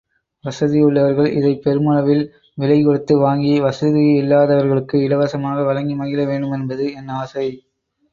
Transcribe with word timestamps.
வசதியுள்ளவர்கள் 0.43 1.27
இதைப் 1.31 1.61
பெருமளவில் 1.61 2.23
விலை 2.57 2.83
கொடுத்து 2.83 3.17
வாங்கி 3.17 3.61
வசதியில்லாதவர்களுக்கு 3.61 4.95
இலவசமாக 5.01 5.63
வழங்கி 5.63 5.95
மகிழ 5.95 6.25
வேண்டுமென்பது 6.25 6.91
என் 6.93 7.13
ஆசை. 7.19 7.47